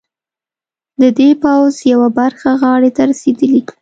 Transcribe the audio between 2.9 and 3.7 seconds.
ته رسېدلي.